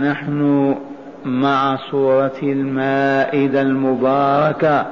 [0.00, 0.74] ونحن
[1.24, 4.86] مع سورة المائدة المباركة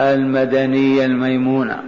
[0.00, 1.78] المدنية الميمونة.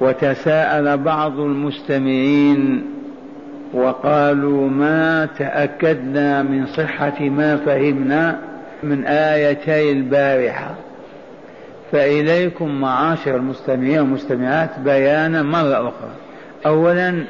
[0.00, 2.86] وتساءل بعض المستمعين
[3.74, 8.38] وقالوا ما تأكدنا من صحة ما فهمنا
[8.82, 10.74] من آيتي البارحة.
[11.92, 16.10] فإليكم معاشر المستمعين والمستمعات بيانا مرة أخرى.
[16.66, 17.24] أولا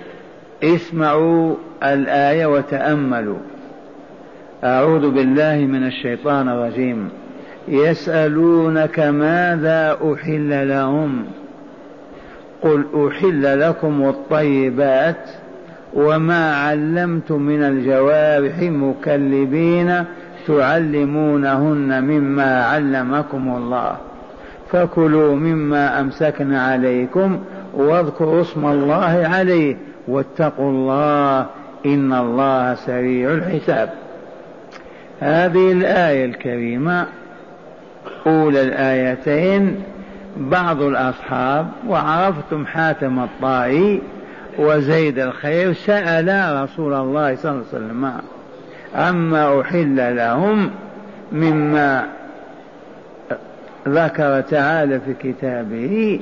[0.65, 3.39] اسمعوا الآية وتأملوا.
[4.65, 7.09] أعوذ بالله من الشيطان الرجيم.
[7.69, 11.25] يسألونك ماذا أحل لهم؟
[12.63, 15.31] قل أحل لكم الطيبات
[15.95, 20.05] وما علمتم من الجوارح مكلبين
[20.47, 23.97] تعلمونهن مما علمكم الله.
[24.71, 27.39] فكلوا مما أمسكن عليكم
[27.75, 29.77] واذكروا اسم الله عليه
[30.09, 31.47] واتقوا الله
[31.87, 34.08] إن الله سريع الحساب.
[35.21, 37.07] هذه الآية الكريمة
[38.27, 39.83] أولى الآيتين
[40.37, 44.01] بعض الأصحاب وعرفتم حاتم الطائي
[44.59, 48.13] وزيد الخير سألا رسول الله صلى الله عليه وسلم
[48.95, 50.71] عما أحل لهم
[51.33, 52.07] مما
[53.89, 56.21] ذكر تعالى في كتابه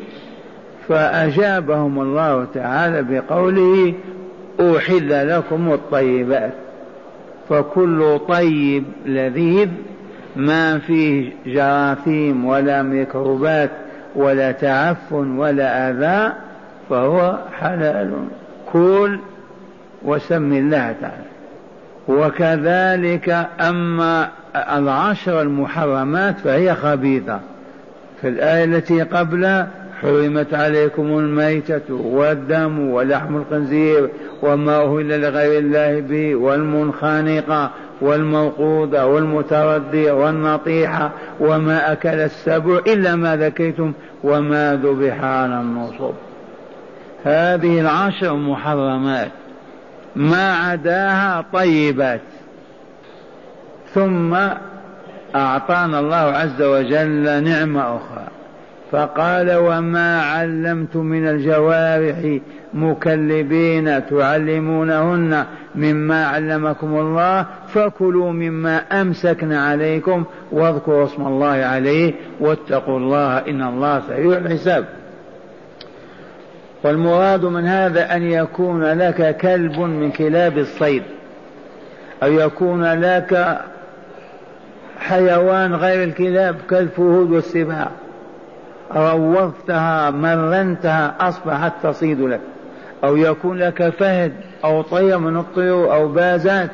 [0.89, 3.95] فأجابهم الله تعالى بقوله
[4.61, 6.53] أحل لكم الطيبات.
[7.49, 9.69] فكل طيب لذيذ
[10.37, 13.71] ما فيه جراثيم ولا ميكروبات
[14.15, 16.33] ولا تعفن ولا أذى
[16.91, 18.13] فهو حلال.
[18.73, 19.19] كل
[20.03, 21.27] وسم الله تعالى.
[22.09, 27.41] وكذلك أما العشر المحرمات فهي خبيثة.
[28.21, 29.67] في الآية التي قبل
[30.03, 34.11] حرمت عليكم الميتة والدم ولحم الخنزير
[34.43, 43.93] وما أهل لغير الله به والمنخنقة والموقوذة والمتردية والنطيحة وما أكل السبع إلا ما ذكيتم
[44.25, 46.15] وما ذبح على النصب.
[47.25, 49.31] هذه العشر محرمات
[50.17, 52.21] ما عداها طيبات.
[53.95, 54.37] ثم
[55.35, 58.36] أعطانا الله عز وجل نعمة أخرى.
[58.93, 62.39] فقال وما علمتم من الجوارح
[62.75, 73.39] مكلبين تعلمونهن مما علمكم الله فكلوا مما أمسكن عليكم واذكروا اسم الله عليه واتقوا الله
[73.39, 74.85] إن الله سريع الحساب.
[76.85, 81.03] والمراد من هذا أن يكون لك كلب من كلاب الصيد
[82.23, 83.61] أو يكون لك
[84.99, 87.91] حيوان غير الكلاب كالفهود والسباع.
[88.93, 92.41] روضتها مرنتها أصبحت تصيد لك.
[93.05, 94.33] أو يكون لك فهد
[94.65, 96.71] أو طير من الطيور أو بازات.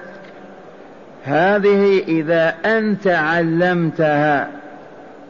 [1.25, 4.49] هذه إذا أنت علمتها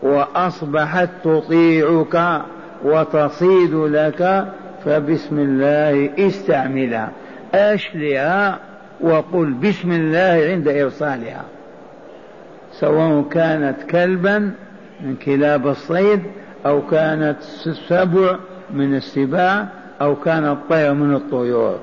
[0.02, 2.42] وأصبحت تطيعك
[2.84, 4.46] وتصيد لك
[4.84, 7.10] فبسم الله استعملها.
[7.54, 8.58] أشلها
[9.00, 11.44] وقل بسم الله عند إرسالها.
[12.72, 14.50] سواء كانت كلبا
[15.00, 16.22] من كلاب الصيد
[16.66, 17.36] أو كانت
[17.88, 18.36] سبع
[18.70, 19.66] من السباع
[20.00, 21.78] أو كانت طير من الطيور.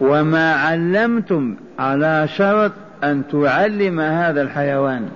[0.00, 2.72] وما علمتم على شرط
[3.04, 5.08] أن تعلم هذا الحيوان.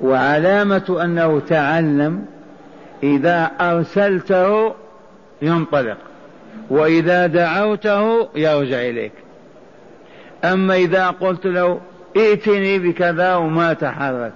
[0.00, 2.24] وعلامة أنه تعلم
[3.02, 4.74] إذا أرسلته
[5.42, 5.96] ينطلق
[6.70, 9.12] وإذا دعوته يرجع إليك.
[10.44, 11.80] أما إذا قلت له
[12.16, 14.32] ائتني بكذا وما تحرك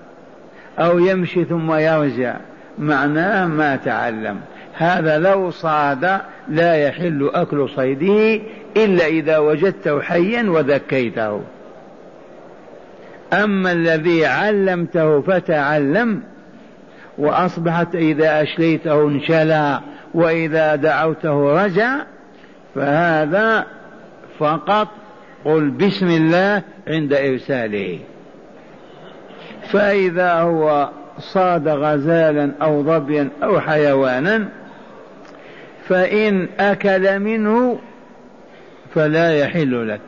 [0.79, 2.37] أو يمشي ثم يرجع
[2.79, 4.41] معناه ما تعلم.
[4.75, 8.43] هذا لو صاد لا يحل أكل صيده
[8.77, 11.43] إلا إذا وجدته حيا وذكيته.
[13.33, 16.23] أما الذي علمته فتعلم
[17.19, 19.81] وأصبحت إذا أشليته انشلى
[20.15, 21.97] وإذا دعوته رجع
[22.75, 23.67] فهذا
[24.39, 24.89] فقط
[25.45, 27.99] قل بسم الله عند إرساله.
[29.71, 30.89] فإذا هو
[31.19, 34.49] صاد غزالا أو ظبيا أو حيوانا
[35.89, 37.79] فإن أكل منه
[38.95, 40.01] فلا يحل لك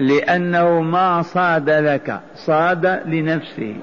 [0.00, 3.74] لأنه ما صاد لك صاد لنفسه.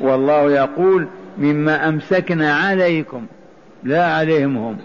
[0.00, 3.26] والله يقول مما أمسكنا عليكم
[3.82, 4.78] لا عليهم هم.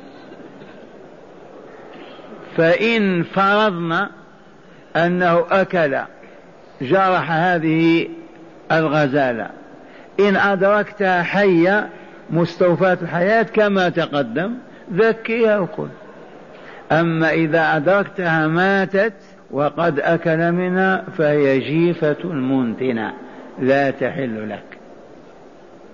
[2.57, 4.09] فإن فرضنا
[4.95, 5.97] أنه أكل
[6.81, 8.07] جرح هذه
[8.71, 9.49] الغزالة
[10.19, 11.89] إن أدركتها حية
[12.29, 14.53] مستوفاة الحياة كما تقدم
[14.93, 15.87] ذكيها وكل
[16.91, 19.13] أما إذا أدركتها ماتت
[19.51, 23.13] وقد أكل منها فهي جيفة منتنة
[23.59, 24.77] لا تحل لك.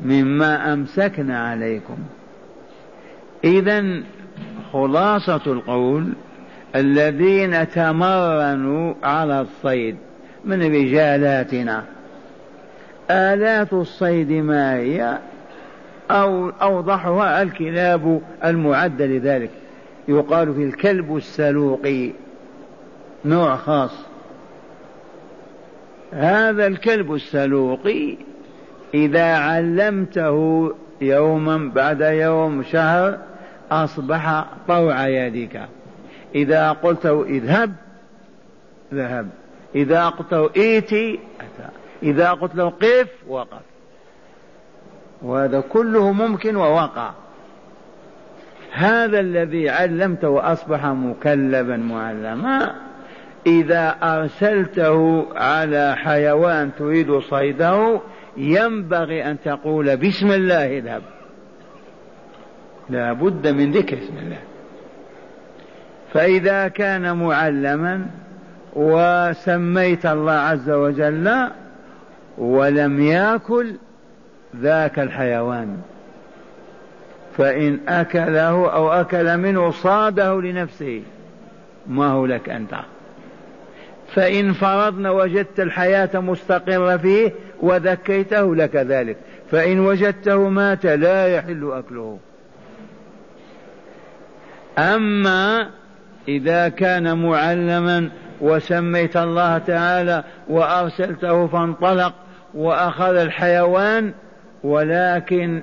[0.01, 1.97] مما أمسكنا عليكم.
[3.43, 4.03] إذا
[4.73, 6.13] خلاصة القول
[6.75, 9.95] الذين تمرنوا على الصيد
[10.45, 11.83] من رجالاتنا
[13.11, 15.17] آلات الصيد ما هي
[16.11, 19.49] أو أوضحها الكلاب المعدة لذلك.
[20.07, 22.11] يقال في الكلب السلوقي
[23.25, 24.05] نوع خاص.
[26.13, 28.17] هذا الكلب السلوقي
[28.93, 30.71] إذا علمته
[31.01, 33.17] يوما بعد يوم شهر
[33.71, 35.61] أصبح طوع يدك.
[36.35, 37.73] إذا قلته اذهب
[38.93, 39.29] ذهب.
[39.75, 41.80] إذا قلت ائتي أتى.
[42.03, 43.61] إذا قلت له قف وقف
[45.21, 47.11] وهذا كله ممكن ووقع.
[48.71, 52.75] هذا الذي علمته أصبح مكلبا معلما.
[53.47, 58.01] إذا أرسلته على حيوان تريد صيده
[58.37, 61.01] ينبغي أن تقول بسم الله اذهب.
[62.89, 64.39] لا بد من ذكر اسم الله.
[66.13, 68.05] فإذا كان معلما
[68.73, 71.51] وسميت الله عز وجل
[72.37, 73.75] ولم يأكل
[74.55, 75.77] ذاك الحيوان.
[77.37, 81.01] فإن أكله أو أكل منه صاده لنفسه
[81.87, 82.75] ما هو لك أنت.
[84.13, 87.31] فإن فرضنا وجدت الحياة مستقرة فيه
[87.61, 89.17] وذكيته لك ذلك.
[89.51, 92.19] فإن وجدته مات لا يحل أكله.
[94.77, 95.69] أما
[96.27, 98.09] إذا كان معلما
[98.41, 102.13] وسميت الله تعالى وأرسلته فانطلق
[102.53, 104.13] وأخذ الحيوان
[104.63, 105.61] ولكن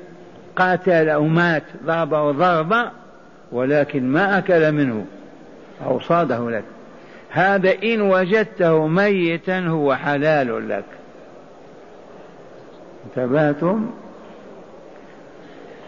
[0.56, 2.90] قاتل أو مات ضربه ضربة
[3.52, 5.04] ولكن ما أكل منه
[5.86, 6.64] أو صاده لك.
[7.30, 10.84] هذا إن وجدته ميتا هو حلال لك.
[13.06, 13.90] انتبهتم؟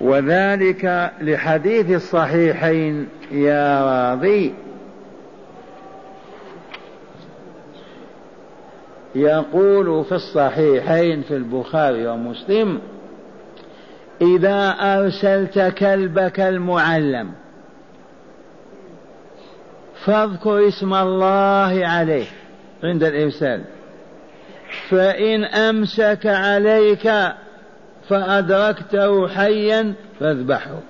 [0.00, 4.54] وذلك لحديث الصحيحين يا راضي.
[9.14, 12.80] يقول في الصحيحين في البخاري ومسلم
[14.22, 17.30] إذا أرسلت كلبك المعلم
[20.04, 22.26] فاذكر اسم الله عليه.
[22.84, 23.64] عند الإرسال
[24.88, 27.12] فإن أمسك عليك
[28.08, 30.80] فأدركته حيا فاذبحه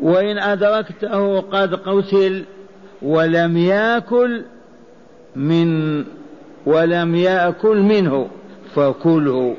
[0.00, 2.44] وإن أدركته قد قتل
[3.02, 4.44] ولم يأكل
[5.36, 6.04] من
[6.66, 8.28] ولم يأكل منه
[8.74, 9.56] فكله.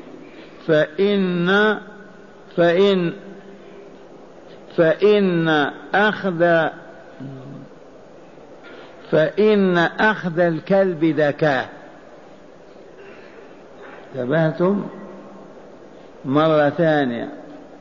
[0.67, 1.77] فإن
[2.55, 3.13] فإن
[4.77, 5.47] فإن
[5.95, 6.69] أخذ
[9.11, 11.69] فإن أخذ الكلب ذكاء
[14.15, 14.83] انتبهتم؟
[16.25, 17.29] مرة ثانية.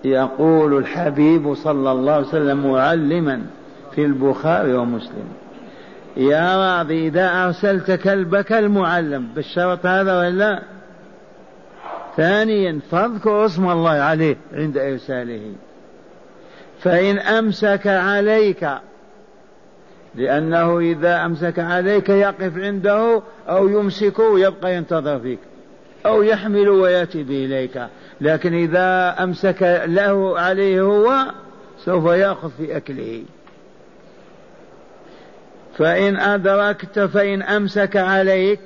[0.04, 3.42] يقول الحبيب صلى الله عليه وسلم معلما
[3.94, 5.28] في البخاري ومسلم.
[6.16, 10.62] يا راضي إذا أرسلت كلبك المعلم بالشرط هذا ولا؟
[12.16, 15.52] ثانيا فاذكر اسم الله عليه عند إرساله.
[16.80, 18.68] فإن أمسك عليك
[20.14, 25.38] لأنه إذا أمسك عليك يقف عنده أو يمسكه يبقى ينتظر فيك
[26.06, 27.86] أو يحمل ويأتي به إليك.
[28.20, 31.26] لكن إذا أمسك له عليه هو
[31.78, 33.22] سوف يأخذ في أكله.
[35.78, 38.60] فإن أدركت فإن أمسك عليك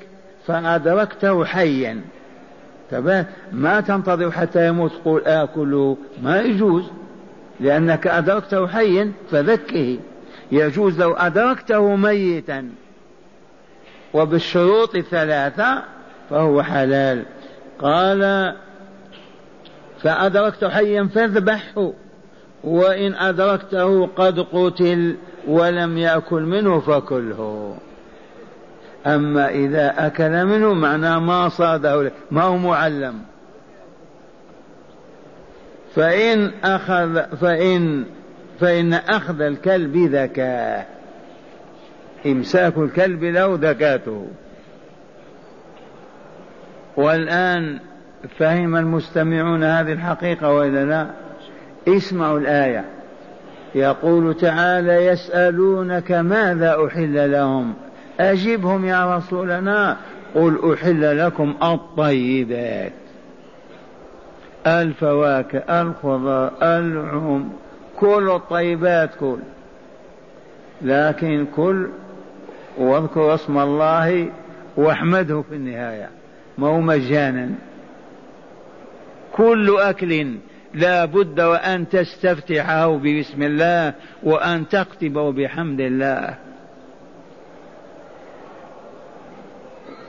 [0.46, 2.00] فأدركته حيا.
[3.52, 6.84] ما تنتظر حتى يموت؟ تقول آكله ما يجوز.
[7.60, 9.98] لأنك أدركته حيا فذكه.
[10.52, 12.70] يجوز لو أدركته ميتا.
[14.14, 15.82] وبالشروط الثلاثة
[16.30, 17.22] فهو حلال.
[17.78, 18.54] قال
[20.02, 21.92] فأدركته حيا فاذبحه.
[22.64, 25.16] وإن أدركته قد قتل.
[25.46, 27.76] ولم يأكل منه فكله.
[29.06, 33.14] أما إذا أكل منه معناه ما صاده ما هو معلم.
[35.94, 38.04] فإن أخذ فإن
[38.60, 40.88] فإن أخذ الكلب ذكاء
[42.26, 44.28] إمساك الكلب له ذكاته.
[46.96, 47.78] والآن
[48.38, 51.10] فهم المستمعون هذه الحقيقة وإلا لا؟
[51.88, 52.95] اسمعوا الآية.
[53.76, 57.74] يقول تعالى يسألونك ماذا أحل لهم؟
[58.20, 59.96] أجبهم يا رسولنا.
[60.34, 62.92] قل أحل لكم الطيبات.
[64.66, 67.52] الفواكه الخضر اللحوم
[67.96, 69.38] كل الطيبات كل.
[70.82, 71.88] لكن كل
[72.78, 74.28] واذكر اسم الله
[74.76, 76.08] واحمده في النهاية.
[76.58, 77.50] ما هو مجانا.
[79.32, 80.36] كل أكل
[80.76, 86.34] لا بد وأن تستفتحه بسم الله وأن تختبه بحمد الله.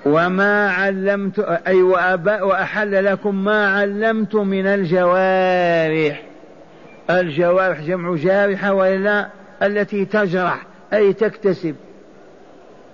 [0.06, 1.82] وما علمت أي
[2.42, 6.24] وأحل لكم ما علمت من الجوارح.
[7.10, 9.28] الجوارح جمع جارحة وإلا
[9.64, 11.76] التي تجرح أي تكتسب.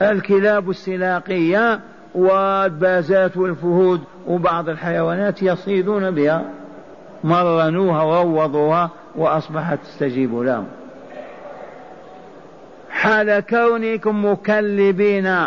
[0.01, 1.80] الكلاب السلاقية
[2.15, 6.62] والبازات والفهود وبعض الحيوانات يصيدون بها.
[7.24, 10.68] مرنوها وروضوها وأصبحت تستجيب لهم.
[12.89, 15.38] حال كونكم مكلبين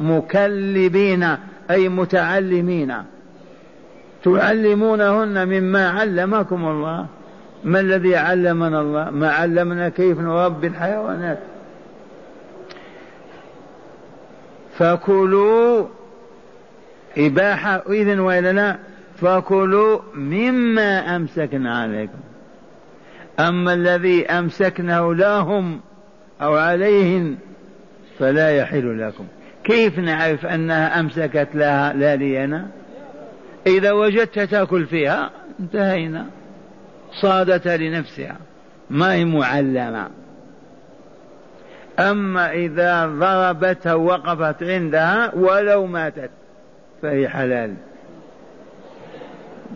[0.00, 1.36] مكلبين
[1.70, 2.94] أي متعلمين.
[4.24, 7.06] تعلمونهن مما علمكم الله.
[7.64, 11.38] ما الذي علمنا الله؟ ما علمنا كيف نربي الحيوانات.
[14.78, 15.86] فكلوا
[17.18, 18.76] إباحة إذن وإلا لا.
[19.16, 22.18] فكلوا مما أمسكنا عليكم.
[23.40, 25.80] أما الذي أمسكناه لهم
[26.42, 27.36] أو عليهن
[28.18, 29.24] فلا يحل لكم.
[29.64, 32.66] كيف نعرف أنها أمسكت لها لا لينا؟
[33.66, 35.30] إذا وجدت تأكل فيها
[35.60, 36.26] انتهينا.
[37.12, 38.36] صادت لنفسها
[38.90, 40.08] ما هي معلمة.
[41.98, 46.30] أما إذا ضربتها وقفت عندها ولو ماتت
[47.02, 47.74] فهي حلال.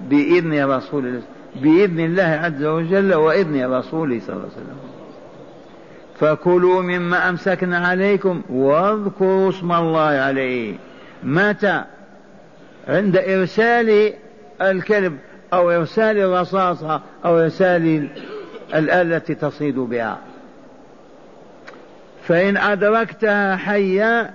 [0.08, 1.22] بإذن رسول الله
[1.56, 4.76] بإذن الله عز وجل وإذن رسوله صلى الله عليه وسلم.
[6.20, 10.74] فكلوا مما أمسكنا عليكم واذكروا اسم الله عليه.
[11.22, 11.84] متى؟
[12.88, 14.12] عند إرسال
[14.62, 15.18] الكلب
[15.52, 18.08] أو إرسال الرصاصة أو إرسال
[18.74, 20.18] الآلة التي تصيد بها.
[22.22, 24.30] فإن أدركتها حيا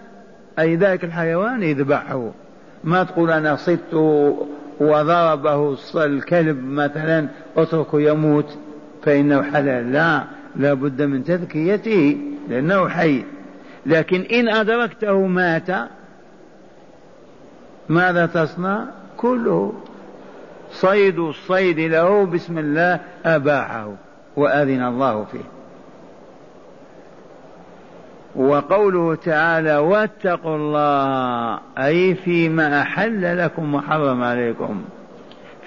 [0.59, 2.31] أي ذاك الحيوان اذبحه.
[2.83, 3.93] ما تقول أنا صدت
[4.79, 7.27] وضربه الكلب مثلا
[7.57, 8.57] اتركه يموت
[9.03, 9.91] فإنه حلال.
[9.91, 10.23] لا
[10.55, 12.17] لا بد من تذكيته
[12.49, 13.23] لأنه حي.
[13.85, 15.89] لكن إن أدركته مات
[17.89, 18.85] ماذا تصنع؟
[19.17, 19.73] كله.
[20.71, 23.91] صيد الصيد له بسم الله أباحه
[24.35, 25.54] وأذن الله فيه.
[28.35, 34.81] وقوله تعالى واتقوا الله أي فيما أحل لكم وحرم عليكم.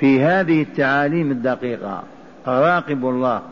[0.01, 2.03] في هذه التعاليم الدقيقة
[2.47, 3.43] راقبوا الله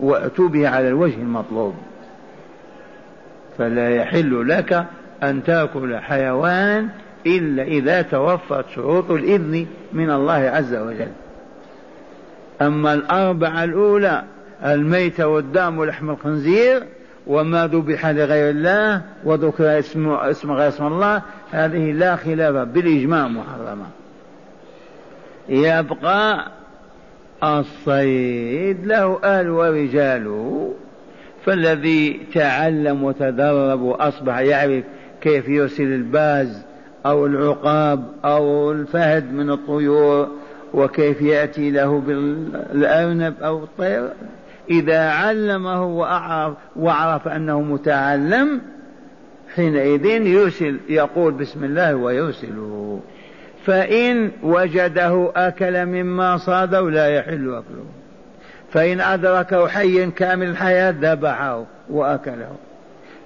[0.00, 1.74] وأتوا به على الوجه المطلوب.
[3.58, 4.86] فلا يحل لك
[5.22, 6.88] أن تأكل حيوان
[7.26, 11.12] إلا إذا توفرت شروط الإذن من الله عز وجل.
[12.62, 14.22] أما الأربعة الأولى
[14.64, 16.82] الميت والدم ولحم الخنزير
[17.26, 23.86] وما ذبح لغير الله وذكر اسم اسم غير اسم الله هذه لا خلاف بالإجماع محرمة.
[25.48, 26.50] يبقى
[27.44, 30.74] الصيد له أهل ورجاله
[31.44, 34.84] فالذي تعلم وتدرب وأصبح يعرف
[35.20, 36.62] كيف يرسل الباز
[37.06, 40.28] أو العقاب أو الفهد من الطيور
[40.74, 44.08] وكيف يأتي له بالأرنب أو الطير.
[44.70, 48.60] إذا علمه وأعرف وعرف أنه متعلم
[49.54, 53.00] حينئذ يرسل يقول بسم الله ويرسله
[53.66, 57.84] فإن وجده أكل مما صاده لا يحل أكله.
[58.70, 62.56] فإن أدركه حيا كامل الحياة ذبحه وأكله.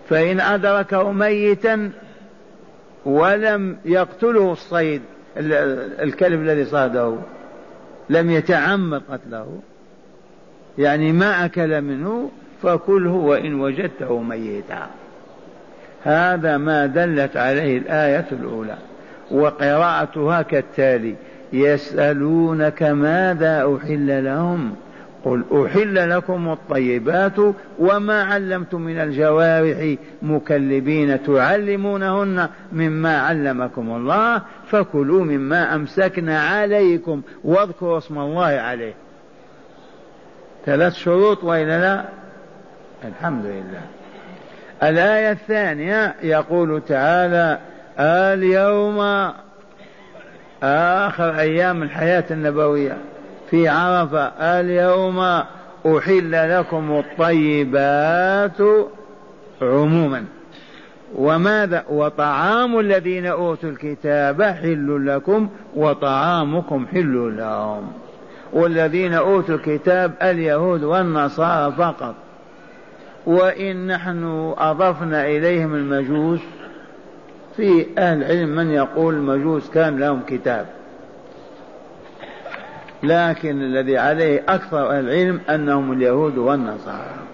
[0.08, 1.90] فإن أدركه ميتا
[3.04, 5.02] ولم يقتله الصيد
[5.36, 7.16] الكلب الذي صاده
[8.10, 9.60] لم يتعمد قتله.
[10.78, 12.30] يعني ما أكل منه
[12.62, 14.86] فكله وإن وجدته ميتا.
[16.04, 18.76] هذا ما دلت عليه الآية الأولى.
[19.30, 21.14] وقراءتها كالتالي
[21.52, 24.74] يسألونك ماذا أحل لهم؟
[25.24, 27.36] قل أحل لكم الطيبات
[27.78, 38.18] وما علمتم من الجوارح مكلبين تعلمونهن مما علمكم الله فكلوا مما أمسكنا عليكم واذكروا اسم
[38.18, 38.94] الله عليه.
[40.66, 42.04] ثلاث شروط وإلا لا
[43.04, 43.82] الحمد لله.
[44.82, 47.58] الآية الثانية يقول تعالى
[48.00, 48.98] اليوم
[50.62, 52.96] آخر أيام الحياة النبوية
[53.50, 54.24] في عرفة.
[54.60, 55.18] اليوم
[55.86, 58.86] أحل لكم الطيبات
[59.62, 60.24] عموما.
[61.16, 67.92] وماذا؟ وطعام الذين أوتوا الكتاب حل لكم وطعامكم حل لهم.
[68.52, 72.14] والذين أوتوا الكتاب اليهود والنصارى فقط.
[73.26, 76.40] وإن نحن أضفنا إليهم المجوس
[77.56, 80.66] في أهل العلم من يقول المجوس كان لهم كتاب.
[83.02, 87.28] لكن الذي عليه أكثر أهل العلم أنهم اليهود والنصارى.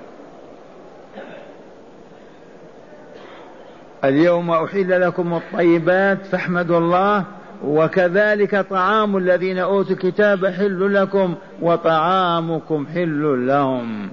[4.05, 7.25] اليوم أحل لكم الطيبات فاحمدوا الله
[7.65, 14.11] وكذلك طعام الذين أوتوا الكتاب حل لكم وطعامكم حل لهم.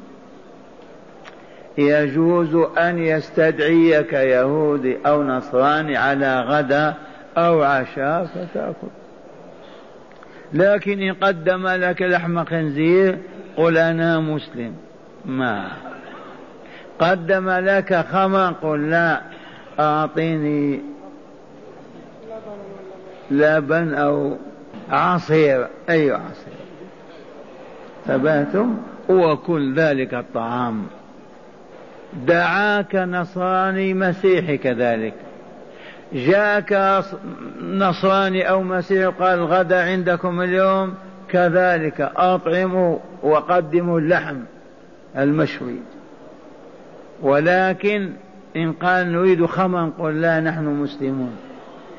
[1.77, 6.93] يجوز أن يستدعيك يهودي أو نصراني على غدا
[7.38, 8.88] أو عشاء فتأكل.
[10.53, 13.17] لكن إن قدم لك لحم خنزير
[13.57, 14.74] قل أنا مسلم.
[15.25, 15.67] ما.
[17.00, 19.21] قدم لك خمر قل لا
[19.79, 20.90] أعطيني
[23.32, 24.38] لبن أو
[24.90, 25.68] عصير.
[25.90, 26.54] أي عصير؟
[28.06, 28.78] ثباتم
[29.10, 30.84] وكل ذلك الطعام.
[32.28, 35.14] دعاك نصراني مسيحي كذلك.
[36.14, 37.04] جاءك
[37.62, 40.94] نصراني أو مسيحي قال غدا عندكم اليوم.
[41.30, 44.38] كذلك أطعموا وقدموا اللحم
[45.18, 45.80] المشوي.
[47.22, 48.10] ولكن
[48.56, 51.36] إن قال نريد خمرا قل لا نحن مسلمون.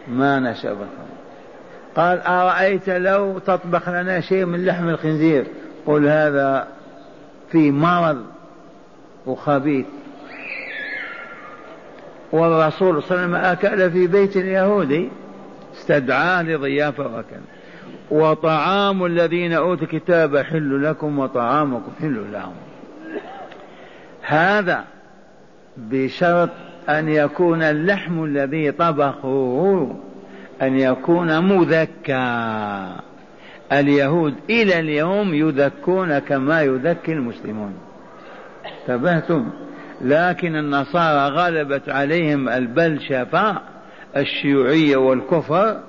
[0.09, 1.22] ما نشرب الخمر
[1.96, 5.44] قال أرأيت لو تطبخ لنا شيء من لحم الخنزير؟
[5.87, 6.68] قل هذا
[7.50, 8.25] في مرض
[9.26, 9.87] وخبيث.
[12.32, 15.08] والرسول صلى الله عليه وسلم أكل في بيت اليهودي
[15.75, 17.40] استدعاه لضيافة وكذا
[18.11, 22.54] وطعام الذين أوتوا الكتاب حل لكم وطعامكم حل لهم.
[24.22, 24.84] هذا
[25.76, 26.50] بشرط
[26.88, 29.96] أن يكون اللحم الذي طبخوه.
[30.62, 32.87] أن يكون مذكى.
[33.73, 37.75] اليهود إلى اليوم يذكون كما يذكي المسلمون.
[38.66, 39.50] انتبهتم؟
[40.00, 43.61] لكن النصارى غلبت عليهم البلشفة
[44.16, 45.81] الشيوعية والكفر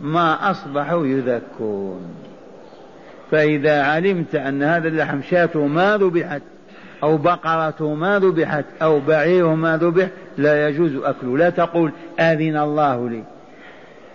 [0.00, 2.00] ما أصبحوا يذكون.
[3.30, 6.42] فإذا علمت أن هذا اللحم شاته ما ذبحت
[7.02, 10.08] أو بقرة ما ذبحت أو بعير ما ذبح
[10.38, 13.35] لا يجوز أكله لا تقول آذن الله لي.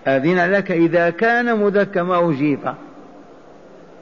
[0.08, 2.76] أذن لك إذا كان مذكى ما جيفة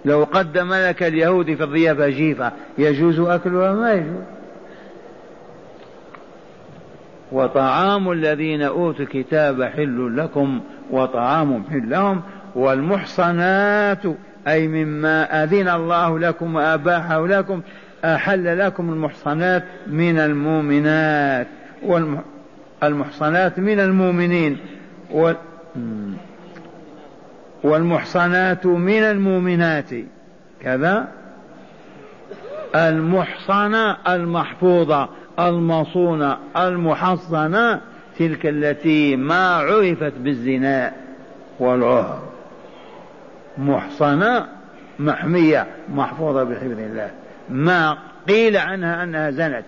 [0.06, 4.24] لو قدم لك اليهودي في الضيافة جيفة يجوز أكلها ما يجوز؟
[7.32, 12.22] وطعام الذين أوتوا الكتاب حل لكم وطعامهم حل لهم
[12.56, 14.04] والمحصنات
[14.48, 17.62] أي مما أذن الله لكم وأباحه لكم
[18.06, 21.48] أحل لكم المحصنات من المؤمنات
[22.82, 24.58] والمحصنات من المؤمنين
[27.63, 29.89] والمحصنات من المؤمنات.
[30.62, 31.08] كذا.
[32.75, 37.82] المحصنة المحفوظة المصونة المحصنة
[38.19, 40.91] تلك التي ما عرفت بالزنا
[41.60, 42.21] والعهر.
[43.58, 44.47] محصنة
[44.99, 47.12] محمية محفوظة بحفظ الله.
[47.49, 47.97] ما
[48.29, 49.65] قيل عنها أنها زنت.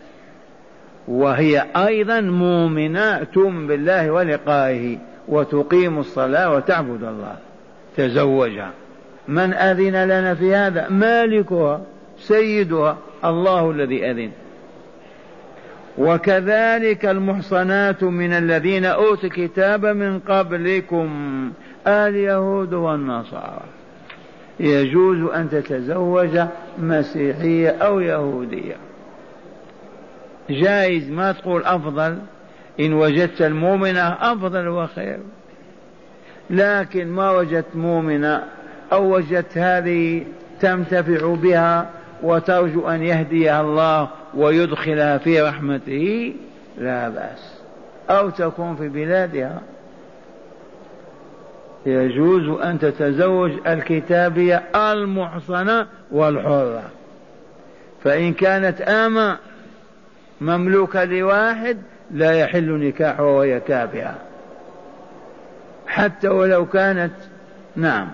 [1.07, 3.27] وهي أيضا مؤمنة
[3.67, 4.97] بالله ولقائه.
[5.31, 7.35] وتقيم الصلاة وتعبد الله.
[7.97, 8.71] تزوجها
[9.27, 11.81] من أذن لنا في هذا؟ مالكها
[12.17, 14.31] سيدها الله الذي أذن.
[15.97, 21.09] وكذلك المحصنات من الذين أوتوا الكتاب من قبلكم
[21.87, 23.63] اليهود والنصارى.
[24.59, 26.39] يجوز أن تتزوج
[26.79, 28.75] مسيحية أو يهودية.
[30.49, 32.17] جائز ما تقول أفضل؟
[32.79, 35.19] إن وجدت المؤمنة أفضل وخير.
[36.49, 38.43] لكن ما وجدت مؤمنة
[38.91, 40.25] أو وجدت هذه
[40.59, 41.89] تنتفع بها
[42.23, 46.33] وترجو أن يهديها الله ويدخلها في رحمته
[46.77, 47.61] لا بأس.
[48.09, 49.61] أو تكون في بلادها.
[51.85, 56.83] يجوز أن تتزوج الكتابية المحصنة والحرة.
[58.03, 59.37] فإن كانت آمة
[60.41, 61.77] مملوكة لواحد
[62.13, 64.15] لا يحل نكاحها وهي كافرة
[65.87, 67.13] حتى ولو كانت
[67.75, 68.09] نعم.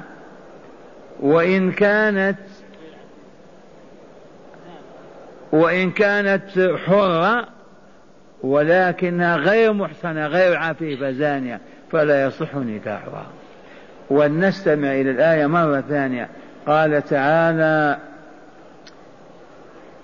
[1.20, 2.38] وإن كانت
[5.52, 7.48] وإن كانت حرة
[8.42, 11.60] ولكنها غير محصنة غير عفيفة زانية
[11.92, 13.26] فلا يصح نكاحها.
[14.10, 16.30] ولنستمع إلى الآية مرة ثانية.
[16.68, 17.98] قال تعالى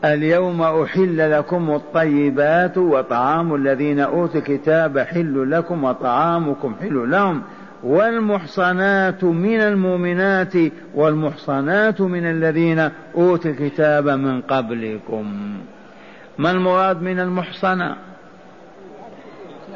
[0.06, 7.42] اليوم أحل لكم الطيبات وطعام الذين أوتوا الكتاب حل لكم وطعامكم حل لهم.
[7.84, 10.54] والمحصنات من المؤمنات
[10.96, 15.54] والمحصنات من الذين أوتوا الكتاب من قبلكم.
[16.38, 17.96] ما المراد من المحصنة؟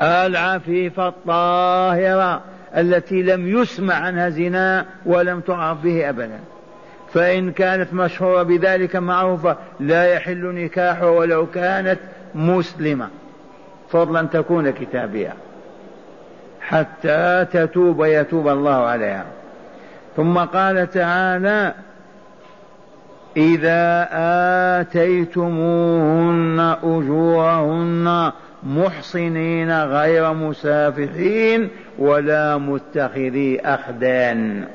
[0.02, 2.42] العفيفة الطاهرة
[2.78, 6.40] التي لم يسمع عنها زنا ولم تعرف به أبدا.
[7.18, 12.00] فإن كانت مشهورة بذلك معروفة لا يحل نكاحه ولو كانت
[12.36, 13.08] مسلمة.
[13.90, 15.34] فضلا تكون كتابية.
[16.62, 19.26] حتى تتوب يتوب الله عليها.
[20.18, 21.74] ثم قال تعالى
[23.38, 24.08] إذا
[24.82, 28.32] آتيتموهن أجورهن
[28.64, 34.66] محصنين غير مسافحين ولا متخذي أخدان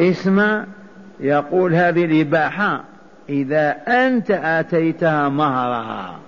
[0.00, 0.64] اسمع
[1.20, 2.84] يقول هذه الإباحة
[3.28, 6.18] إذا أنت آتيتها مهرها.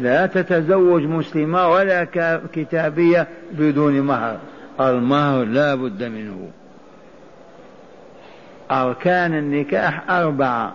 [0.00, 2.06] لا تتزوج مسلمة ولا
[2.52, 4.36] كتابية بدون مهر.
[4.80, 6.48] المهر لا بد منه.
[8.70, 10.72] أركان النكاح أربعة.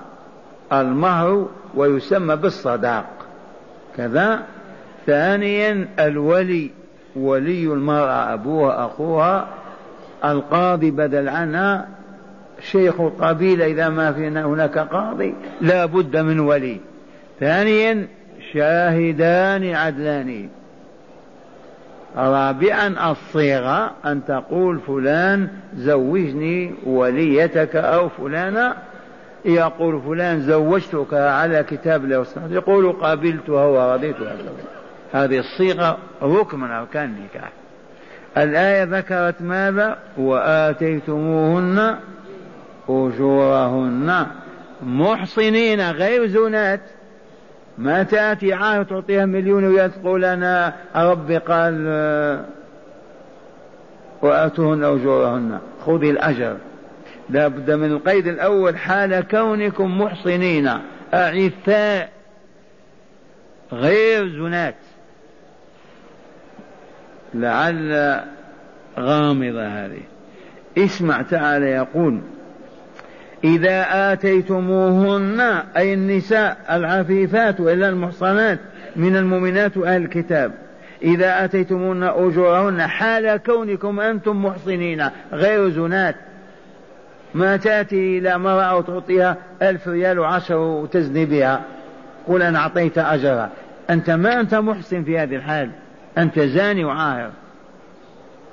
[0.74, 3.06] المهر ويسمى بالصداق.
[3.98, 4.44] كذا.
[5.06, 6.72] ثانيا الولي.
[7.16, 9.48] ولي المرأة أبوها أخوها.
[10.26, 11.88] القاضي بدل عنها.
[12.72, 16.80] شيخ القبيلة إذا ما في هناك قاضي لا بد من ولي.
[17.40, 18.08] ثانيا
[18.54, 20.50] شاهدان عدلان.
[22.18, 28.74] رابعا الصيغة أن تقول فلان زوجني وليتك أو فلانة
[29.46, 32.48] يقول فلان زوجتك على كتاب الله والسنة.
[32.52, 34.36] يقول قابلتها ورضيتها
[35.14, 37.52] هذه الصيغة ركن من أركان النكاح.
[38.38, 41.96] الآية ذكرت ماذا؟ وآتيتموهن
[42.90, 44.26] أجورهن
[44.84, 46.82] محصنين غير زنات.
[47.78, 51.86] ما تأتي عارة تعطيها مليون ويتقول أنا ربي قال
[54.22, 55.60] وآتوهن أجورهن.
[55.86, 56.58] خذي الأجر.
[57.30, 60.72] لا بد من القيد الأول حال كونكم محصنين.
[61.14, 62.10] أعفاء
[63.74, 64.76] غير زنات.
[67.34, 68.20] لعل
[69.00, 70.02] غامضة هذه.
[70.78, 72.22] اسمع تعالى يقول
[73.46, 75.40] إذا آتيتموهن
[75.78, 78.60] أي النساء العفيفات وإلا المحصنات
[78.96, 80.52] من المؤمنات وأهل الكتاب
[81.02, 86.16] إذا آتيتموهن أجورهن حال كونكم أنتم محصنين غير زنات
[87.34, 91.62] ما تأتي إلى امرأة وتعطيها ألف ريال وعشر وتزني بها
[92.28, 93.50] قل أنا أعطيت أجرها.
[93.90, 95.70] أنت ما أنت محسن في هذه الحال
[96.18, 97.32] أنت زاني وعاهر.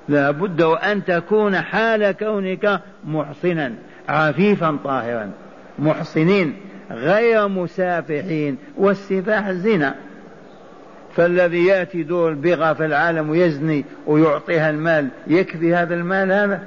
[0.09, 3.73] لا بد وأن تكون حال كونك محصنا.
[4.09, 5.31] عفيفا طاهرا
[5.79, 6.55] محصنين
[6.91, 9.95] غير مسافحين والسفاح الزنا
[11.17, 16.63] فالذي يأتي دور البغى في العالم ويزني ويعطيها المال يكفي هذا المال هذا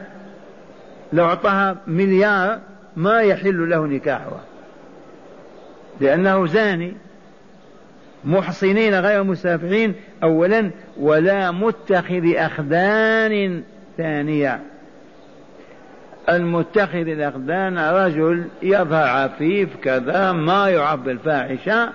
[1.14, 2.60] لو أعطاها مليار
[2.96, 4.42] ما يحل له نكاحها.
[6.02, 6.94] لأنه زاني.
[8.26, 9.94] محصنين غير مسافحين
[10.24, 13.64] اولا ولا متخذ أخدان
[13.98, 14.60] ثانية.
[16.30, 21.90] المتخذ الأخدان رجل يظهر عفيف كذا ما يعب الفاحشة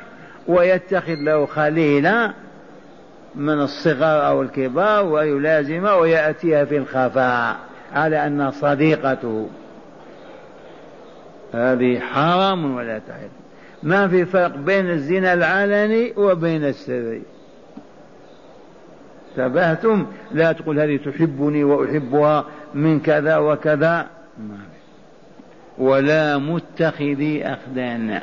[0.49, 2.33] ويتخذ له خليلا
[3.35, 7.57] من الصغار أو الكبار ويلازمه ويأتيها في الخفاء
[7.93, 9.49] على أنها صديقته.
[11.55, 13.29] هذه حرام ولا تحل.
[13.83, 17.23] ما في فرق بين الزنا العلني وبين السري
[19.37, 24.07] تبهتم لا تقول هذه تحبني وأحبها من كذا وكذا.
[25.79, 28.20] ولا متخذي أخدان.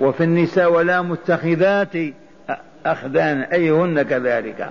[0.00, 1.96] وفي النساء ولا متخذات
[2.86, 3.40] أخدان.
[3.40, 4.70] أيهن كذلك؟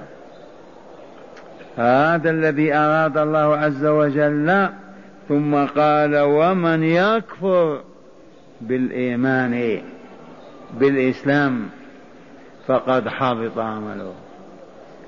[1.78, 4.70] هذا الذي أراد الله عز وجل.
[5.30, 7.82] ثم قال ومن يكفر
[8.62, 9.82] بالإيمان
[10.80, 11.70] بالإسلام
[12.68, 14.14] فقد حبط عمله.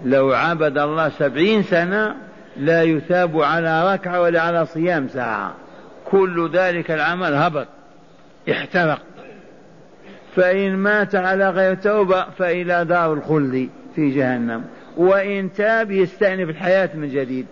[0.05, 2.15] لو عبد الله سبعين سنة
[2.57, 5.53] لا يثاب على ركعة ولا على صيام ساعة.
[6.05, 7.67] كل ذلك العمل هبط.
[8.51, 9.01] احترق.
[10.35, 14.63] فإن مات على غير توبة فإلى دار الخلد في جهنم.
[14.97, 17.45] وإن تاب يستأنف الحياة من جديد.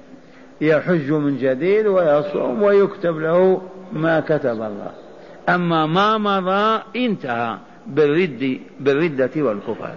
[0.62, 3.62] يحج من جديد ويصوم ويكتب له
[3.94, 4.92] ما كتب الله.
[5.50, 7.58] أما ما مضى انتهى
[7.88, 9.94] بالرد بالردة والكفر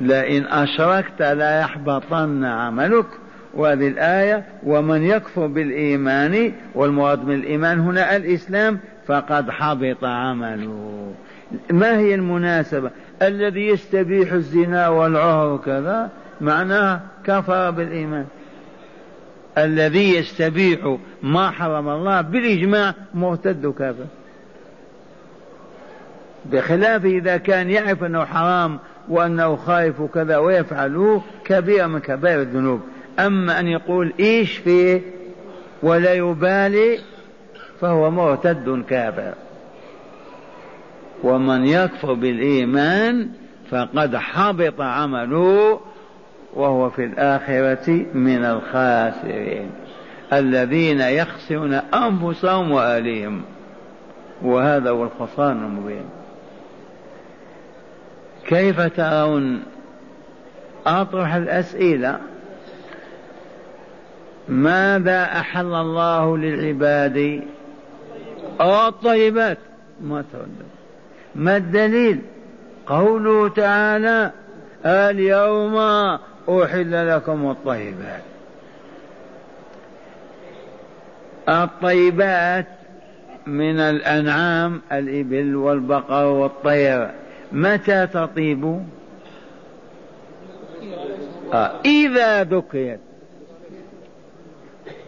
[0.00, 3.06] لئن أشركت لا يحبطن عملك.
[3.54, 11.12] وهذه الآية ومن يكفر بالإيمان والمراد من الإيمان هنا الإسلام فقد حبط عمله.
[11.70, 12.90] ما هي المناسبة؟
[13.22, 16.10] الذي يستبيح الزنا والعهر كذا
[16.40, 18.26] معناه كفر بالإيمان.
[19.58, 24.04] الذي يستبيح ما حرم الله بالإجماع مرتد كافر
[26.46, 32.80] بخلاف إذا كان يعرف أنه حرام وأنه خايف كذا ويفعله كبيرة من كبائر الذنوب.
[33.18, 35.00] أما أن يقول إيش فيه
[35.82, 36.98] ولا يبالي
[37.80, 39.34] فهو مرتد كافر.
[41.22, 43.28] ومن يكفر بالإيمان
[43.70, 45.80] فقد حبط عمله
[46.54, 49.70] وهو في الآخرة من الخاسرين.
[50.32, 53.42] الذين يخسرون أنفسهم وأهليهم.
[54.42, 56.04] وهذا هو الخسران المبين.
[58.50, 59.62] كيف ترون؟
[60.86, 62.18] أطرح الأسئلة.
[64.48, 67.42] ماذا أحل الله للعباد؟
[68.60, 69.58] الطيبات؟
[70.00, 70.68] ما تردد.
[71.34, 72.20] ما الدليل؟
[72.86, 74.30] قوله تعالى
[74.86, 75.76] اليوم
[76.48, 78.22] أحل لكم الطيبات.
[81.48, 82.66] الطيبات
[83.46, 87.19] من الأنعام الإبل والبقر والطير.
[87.52, 88.84] متى تطيب؟
[91.52, 91.80] آه.
[91.84, 93.00] إذا ذكيت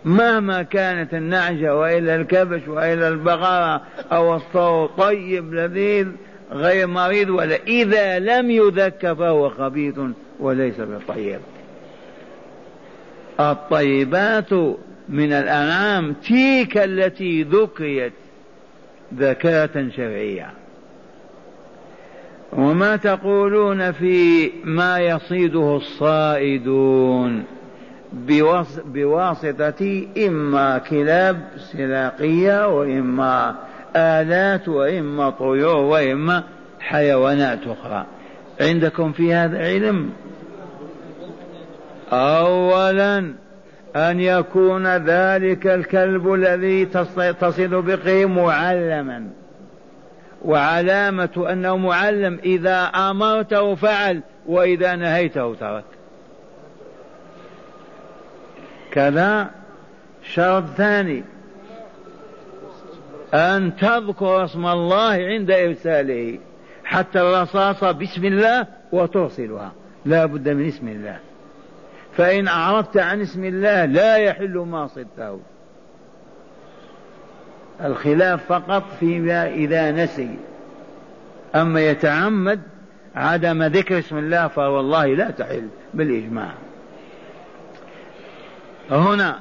[0.05, 6.09] مهما كانت النعجة وإلى الكبش وإلى البقرة أو الصوت طيب لذيذ
[6.53, 9.95] غير مريض ولا إذا لم يذك فهو خبيث
[10.41, 11.41] وليس بطيب.
[13.41, 14.53] الطيبات
[15.09, 18.13] من الأنعام تلك التي ذكيت
[19.15, 20.51] ذكاة شرعية.
[22.53, 27.45] وما تقولون في ما يصيده الصائدون.
[28.85, 31.41] بواسطة إما كلاب
[31.73, 33.55] سلاقية وإما
[33.97, 36.43] آلات وإما طيور وإما
[36.81, 38.07] حيوانات أخرى.
[38.61, 40.11] عندكم في هذا علم؟
[42.13, 43.19] أولا
[43.97, 46.85] أن يكون ذلك الكلب الذي
[47.41, 49.42] تصل به معلما.
[50.45, 55.85] وعلامة أنه معلم إذا أمرته فعل وإذا نهيته ترك.
[58.93, 59.51] كذا
[60.23, 61.23] شرط ثاني.
[63.35, 66.39] أن تذكر اسم الله عند إرساله
[66.85, 69.73] حتى الرصاصة بسم الله وترسلها.
[70.05, 71.19] لا بد من اسم الله.
[72.17, 75.41] فإن أعرضت عن اسم الله لا يحل ما صدته.
[77.85, 80.37] الخلاف فقط فيما إذا نسي.
[81.55, 82.61] أما يتعمد
[83.17, 86.53] عدم ذكر اسم الله فوالله لا تحل بالإجماع.
[88.91, 89.41] هنا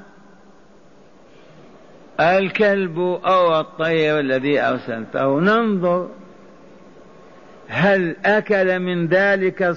[2.20, 5.40] الكلب أو الطير الذي أرسلته.
[5.40, 6.10] ننظر
[7.68, 9.76] هل أكل من ذلك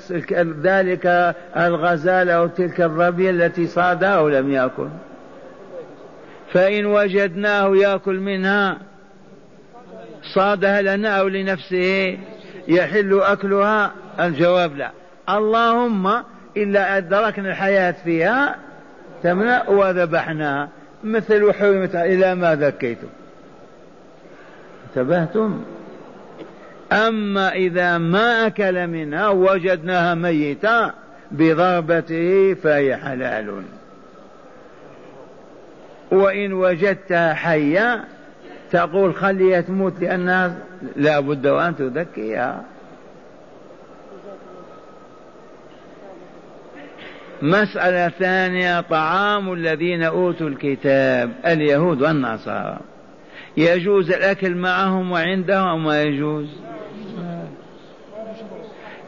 [0.63, 4.89] ذلك الغزال أو تلك الظبية التي صادها أو لم يأكل.
[6.55, 8.79] فإن وجدناه يأكل منها
[10.35, 12.19] صادها لنا أو لنفسه
[12.69, 14.91] يحل أكلها؟ الجواب لا.
[15.29, 16.23] اللهم
[16.57, 18.57] إلا أدركنا الحياة فيها
[19.23, 20.69] تمنع وذبحناها
[21.05, 23.09] مثل حرمت إلى ما ذكيتم.
[24.89, 25.63] انتبهتم؟
[26.93, 30.91] أما إذا ما أكل منها وجدناها ميتة
[31.31, 33.63] بضربته فهي حلال.
[36.15, 38.05] وإن وجدتها حية
[38.71, 40.57] تقول خليها تموت لأنها
[40.97, 42.65] لا بد وأن تذكيها.
[47.43, 52.79] مسألة ثانية طعام الذين أوتوا الكتاب اليهود والنصارى.
[53.57, 56.49] يجوز الأكل معهم وعندهم ما يجوز؟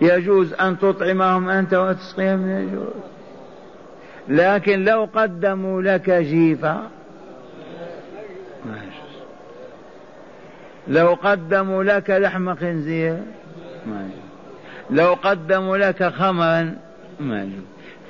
[0.01, 3.07] يجوز أن تطعمهم أنت وتسقيهم يجوز.
[4.29, 6.75] لكن لو قدموا لك جيفة
[8.65, 9.17] ما يجوز
[10.89, 13.17] لو قدموا لك لحم خنزير
[13.87, 14.09] ما
[14.91, 16.75] لو قدموا لك خمرا
[17.21, 17.49] ما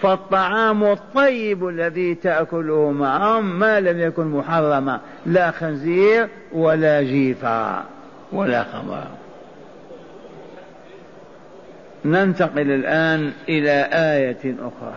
[0.02, 7.84] فالطعام الطيب الذي تأكله معهم ما لم يكن محرما لا خنزير ولا جيفا
[8.32, 9.04] ولا خمر
[12.04, 14.96] ننتقل الآن إلى آية أخرى.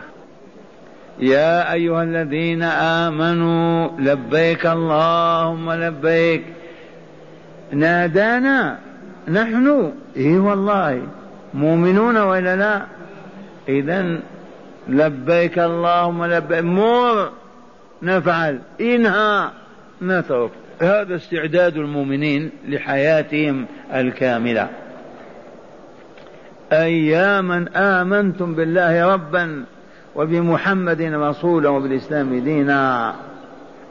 [1.19, 6.43] يا أيها الذين آمنوا لبيك اللهم لبيك.
[7.73, 8.77] نادانا
[9.27, 9.91] نحن.
[10.17, 11.01] إي والله.
[11.53, 12.81] مؤمنون ولا لا؟
[13.69, 14.19] اذا
[14.89, 16.63] لبيك اللهم لبيك.
[16.63, 17.31] مر.
[18.03, 18.59] نفعل.
[18.81, 19.49] إنهى.
[20.01, 20.51] نترك.
[20.81, 24.69] هذا استعداد المؤمنين لحياتهم الكاملة.
[26.71, 29.65] أياما آمنتم بالله ربا
[30.15, 33.15] وبمحمد رسولا وبالإسلام دينا.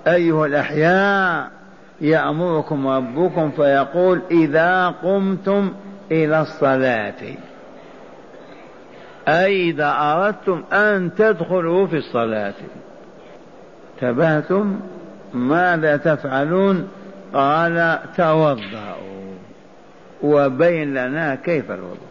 [0.07, 1.58] أيها الأحياء.
[2.01, 5.73] يأمركم ربكم فيقول إذا قمتم
[6.11, 7.37] إلى الصلاة.
[9.29, 12.55] أي إذا أردتم أن تدخلوا في الصلاة.
[14.01, 14.81] تبهتم
[15.35, 16.89] ماذا تفعلون؟
[17.35, 19.35] قال توضأوا.
[20.23, 22.09] وبين لنا كيف الوضوء؟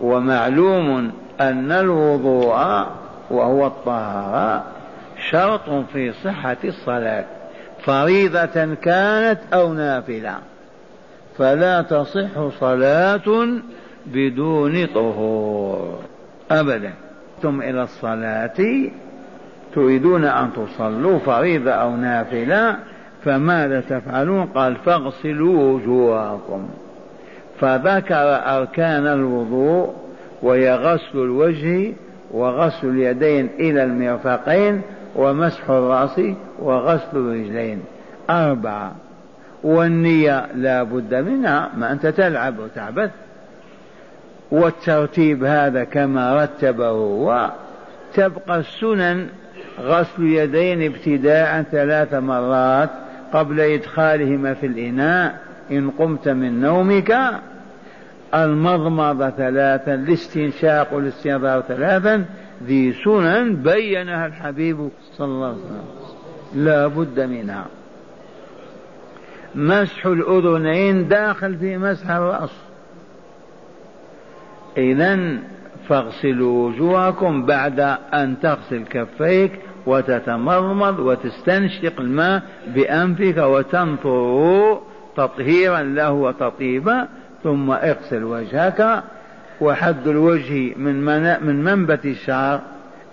[0.00, 2.56] ومعلوم أن الوضوء
[3.30, 4.64] وهو الطهارة
[5.30, 7.39] شرط في صحة الصلاة.
[7.90, 10.34] فريضة كانت أو نافلة.
[11.38, 13.48] فلا تصح صلاة
[14.06, 15.98] بدون طهور.
[16.50, 16.92] أبدا.
[17.42, 18.90] ثم إلى الصلاة.
[19.74, 22.76] تريدون أن تصلوا فريضة أو نافلة.
[23.24, 26.68] فماذا تفعلون؟ قال فاغسلوا وجوهكم.
[27.60, 29.94] فذكر أركان الوضوء
[30.42, 31.92] وهي غسل الوجه
[32.30, 34.82] وغسل اليدين إلى المرفقين
[35.16, 36.20] ومسح الرأس
[36.58, 37.82] وغسل الرجلين.
[38.30, 38.92] أربعة.
[39.62, 43.10] والنية لا بد منها ما أنت تلعب وتعبث.
[44.50, 47.50] والترتيب هذا كما رتبه هو
[48.14, 49.26] تبقى السنن
[49.80, 52.90] غسل يدين ابتداء ثلاث مرات
[53.32, 55.50] قبل إدخالهما في الإناء.
[55.70, 57.16] إن قمت من نومك
[58.34, 62.24] المضمضة ثلاثا الاستنشاق والاستنظار ثلاثا
[62.62, 65.84] ذي سنن بينها الحبيب صلى الله عليه وسلم.
[66.54, 67.66] لا بد منها.
[69.54, 72.52] مسح الأذنين داخل في مسح الرأس.
[74.76, 75.38] إذا
[75.88, 77.80] فاغسلوا وجوهكم بعد
[78.14, 79.52] أن تغسل كفيك
[79.86, 84.80] وتتمضمض وتستنشق الماء بأنفك وتنطر
[85.16, 87.08] تطهيرا له وتطيبا
[87.42, 89.02] ثم اغسل وجهك
[89.60, 91.04] وحد الوجه من
[91.44, 92.60] من منبت الشعر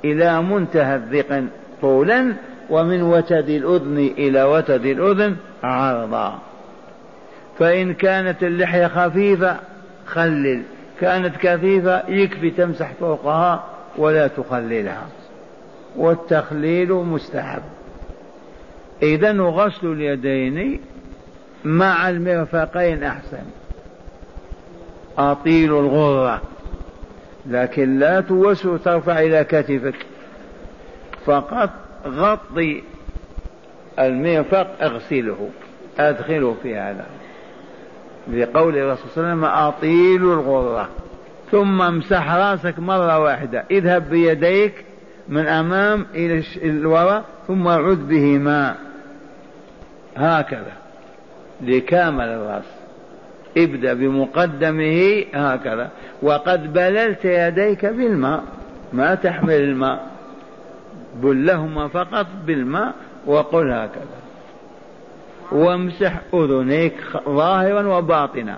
[0.06, 1.48] إلى منتهى الذقن
[1.82, 2.34] طولا
[2.70, 6.40] ومن وتد الأذن إلى وتد الأذن عرضا.
[7.60, 9.58] فإن كانت اللحية خفيفة
[10.06, 10.62] خلل
[11.02, 13.64] كانت كثيفة يكفي تمسح فوقها
[13.98, 15.08] ولا تخللها
[15.96, 17.62] والتخليل مستحب.
[19.04, 20.80] إذا غسل اليدين
[21.66, 23.44] مع المرفقين أحسن.
[25.18, 26.42] أطيل الغرة.
[27.46, 30.06] لكن لا توسو ترفع إلى كتفك.
[31.26, 31.70] فقط
[32.08, 32.84] غطي
[34.00, 35.50] المرفق اغسله.
[36.00, 37.06] أدخله في هذا.
[38.28, 40.90] لقول الرسول صلى الله عليه وسلم أطيل الغرة.
[41.52, 43.64] ثم امسح رأسك مرة واحدة.
[43.72, 44.86] اذهب بيديك
[45.28, 48.76] من أمام إلى الوراء ثم عد بهما.
[50.18, 50.74] هكذا.
[51.62, 52.77] لكامل الرأس.
[53.58, 55.90] ابدأ بمقدمه هكذا.
[56.22, 58.44] وقد بللت يديك بالماء
[58.94, 60.08] ما تحمل الماء.
[61.16, 62.94] بلهما فقط بالماء
[63.26, 64.18] وقل هكذا.
[65.52, 66.94] وامسح أذنيك
[67.30, 68.58] ظاهرا وباطنا.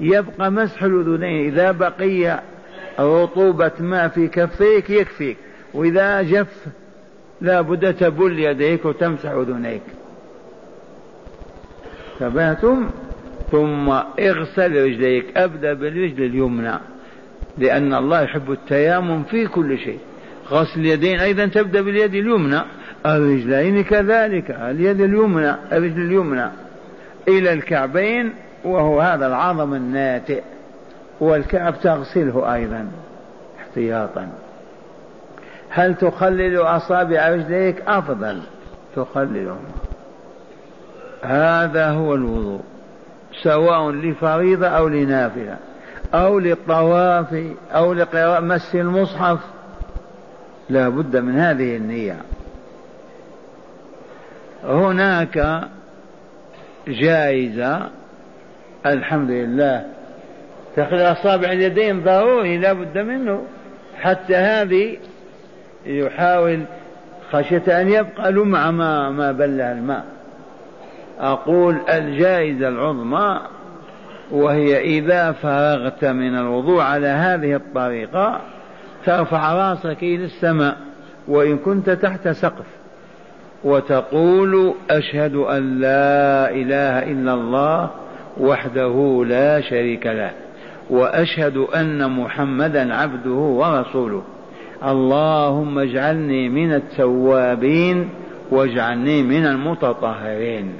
[0.00, 2.40] يبقى مسح الأذنين إذا بقي
[3.00, 5.36] رطوبة ماء في كفيك يكفيك.
[5.74, 6.66] وإذا جف
[7.40, 9.82] لا بد تبل يديك وتمسح أذنيك.
[12.20, 12.90] تبهتم؟
[13.54, 13.90] ثم
[14.20, 16.78] اغسل رجليك أبدأ بالرجل اليمنى
[17.58, 19.98] لأن الله يحب التيامن في كل شيء.
[20.50, 22.60] غسل اليدين أيضا تبدأ باليد اليمنى
[23.06, 26.50] الرجلين كذلك اليد اليمنى الرجل اليمنى.
[27.28, 28.32] إلى الكعبين
[28.64, 30.42] وهو هذا العظم الناتئ
[31.20, 32.88] والكعب تغسله أيضا
[33.60, 34.28] احتياطا.
[35.68, 38.40] هل تخلل أصابع رجليك؟ أفضل
[38.96, 39.64] تخللهم.
[41.22, 42.60] هذا هو الوضوء.
[43.42, 45.56] سواء لفريضة أو لنافلة
[46.14, 49.38] أو للطواف أو لقراءة مس المصحف.
[50.70, 52.16] لا بد من هذه النية.
[54.64, 55.60] هناك
[56.88, 57.88] جائزة
[58.86, 59.86] الحمد لله.
[60.76, 63.44] تخلي أصابع اليدين ضروري لا بد منه.
[64.00, 64.96] حتى هذه
[65.86, 66.64] يحاول
[67.32, 70.04] خشية أن يبقى لمعة ما ما بلها الماء.
[71.20, 73.40] أقول الجائزة العظمى
[74.30, 78.40] وهي إذا فرغت من الوضوء على هذه الطريقة
[79.06, 80.76] ترفع رأسك إلى السماء
[81.28, 82.66] وإن كنت تحت سقف
[83.64, 87.90] وتقول أشهد أن لا إله إلا الله
[88.40, 90.30] وحده لا شريك له
[90.90, 94.22] وأشهد أن محمدا عبده ورسوله.
[94.84, 98.08] اللهم اجعلني من التوابين
[98.50, 100.72] واجعلني من المتطهرين.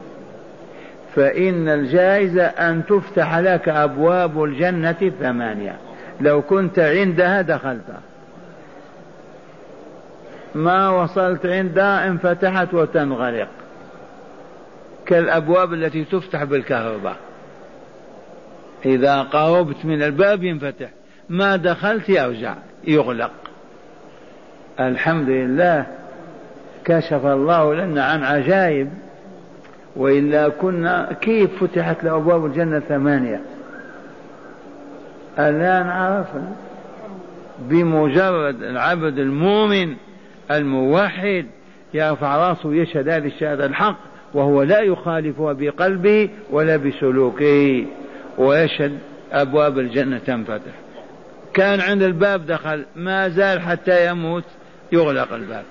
[1.15, 5.77] فإن الجائزة أن تفتح لك أبواب الجنة الثمانية
[6.21, 7.85] لو كنت عندها دخلت.
[10.55, 13.49] ما وصلت عندها انفتحت وتنغلق
[15.07, 17.17] كالأبواب التي تفتح بالكهرباء.
[18.87, 20.89] إذا قربت من الباب ينفتح.
[21.29, 22.55] ما دخلت يرجع
[22.87, 23.31] يغلق.
[24.81, 25.87] الحمد لله
[26.85, 29.04] كشف الله لنا عن عجائب.
[29.97, 33.41] وإلا كنا كيف فتحت له أبواب الجنة ثمانية؟
[35.39, 36.53] الآن عرفنا
[37.59, 39.97] بمجرد العبد المؤمن
[40.51, 41.47] الموحد
[41.95, 43.97] يرفع رأسه يشهد هذه الشهادة الحق
[44.35, 47.87] وهو لا يخالفها بقلبه ولا بسلوكه
[48.39, 48.99] ويشهد
[49.33, 50.73] أبواب الجنة تنفتح.
[51.55, 54.45] كان عند الباب دخل ما زال حتى يموت
[54.93, 55.65] يغلق الباب.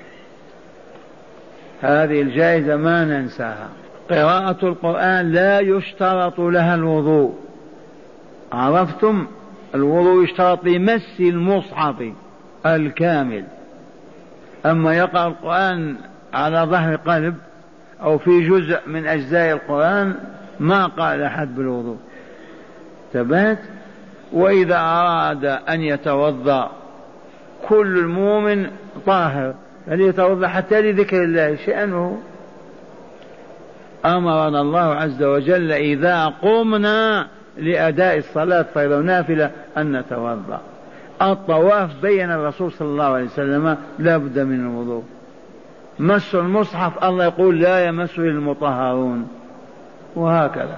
[1.82, 3.70] هذه الجائزة ما ننساها.
[4.14, 7.34] قراءة القرآن لا يشترط لها الوضوء.
[8.52, 9.28] عرفتم؟
[9.76, 11.96] الوضوء يشترط لمس المصحف
[12.66, 13.44] الكامل.
[14.66, 15.96] أما يقرأ القرآن
[16.34, 17.36] على ظهر قلب
[18.02, 20.16] أو في جزء من أجزاء القرآن
[20.60, 21.98] ما قال أحد بالوضوء.
[23.14, 23.60] ثبات
[24.34, 26.72] وإذا أراد أن يتوضأ
[27.68, 28.68] كل المؤمن
[29.06, 29.54] طاهر.
[29.88, 32.22] فليتوضأ حتى لذكر الله شأنه؟
[34.06, 37.28] أمرنا الله عز وجل إذا قمنا
[37.58, 40.62] لأداء الصلاة فرض نافلة أن نتوضأ.
[41.22, 45.04] الطواف بين الرسول صلى الله عليه وسلم لا بد من الوضوء.
[46.00, 49.28] مس المصحف الله يقول لا يمسه المطهرون.
[50.16, 50.78] وهكذا.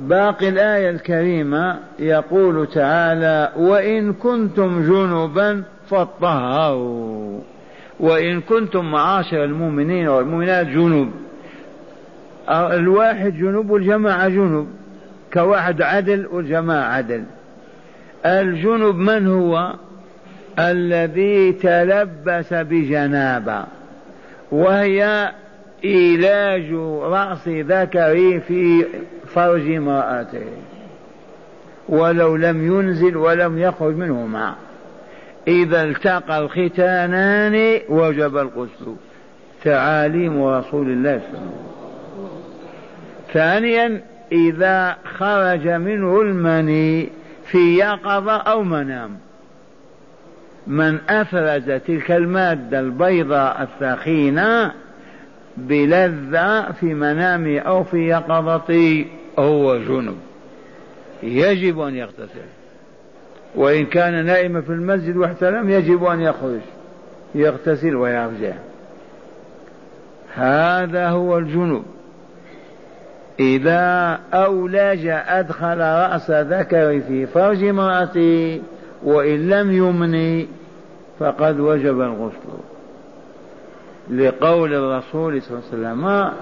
[0.00, 7.40] باقي الآية الكريمة يقول تعالى وإن كنتم جنبا فاطهروا.
[8.00, 11.08] وإن كنتم معاشر المؤمنين والمؤمنات جنوب
[12.48, 14.68] الواحد جنوب والجماعة جنوب.
[15.32, 17.24] كواحد عدل والجماعة عدل.
[18.26, 19.74] الجنب من هو؟
[20.58, 23.64] الذي تلبس بجنابة
[24.52, 25.32] وهي
[25.84, 26.72] إيلاج
[27.02, 28.84] رأس ذكره في
[29.34, 30.46] فرج امرأته.
[31.88, 34.54] ولو لم ينزل ولم يخرج منه ماء
[35.48, 38.94] إذا التقى الختانان وجب الغسل
[39.64, 41.77] تعاليم رسول الله صلى الله عليه وسلم.
[43.32, 44.00] ثانيا
[44.32, 47.08] إذا خرج منه المني
[47.44, 49.18] في يقظة أو منام.
[50.66, 54.72] من أفرز تلك المادة البيضاء الثخينة
[55.56, 59.06] بلذة في منامه أو في يقظته
[59.38, 60.16] هو جنب.
[61.22, 62.48] يجب أن يغتسل.
[63.54, 66.60] وإن كان نائما في المسجد واحتلم يجب أن يخرج.
[67.34, 68.52] يغتسل ويرجع.
[70.34, 71.97] هذا هو الجنوب.
[73.40, 78.60] إذا أولج أدخل رأس ذكر في فرج امرأته
[79.04, 80.48] وإن لم يمني
[81.18, 82.58] فقد وجب الغسل.
[84.10, 86.32] لقول الرسول صلى الله عليه وسلم